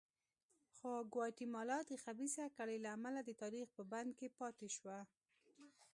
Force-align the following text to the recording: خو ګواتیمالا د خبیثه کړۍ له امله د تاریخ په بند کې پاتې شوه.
خو 0.75 0.91
ګواتیمالا 1.13 1.79
د 1.89 1.91
خبیثه 2.03 2.45
کړۍ 2.57 2.77
له 2.85 2.89
امله 2.97 3.19
د 3.23 3.31
تاریخ 3.41 3.67
په 3.77 3.83
بند 3.91 4.09
کې 4.19 4.27
پاتې 4.39 4.67
شوه. 4.77 4.99